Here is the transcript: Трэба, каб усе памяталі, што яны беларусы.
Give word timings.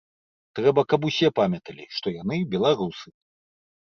Трэба, 0.59 0.81
каб 0.93 1.01
усе 1.09 1.29
памяталі, 1.41 1.85
што 1.97 2.07
яны 2.21 2.39
беларусы. 2.53 3.07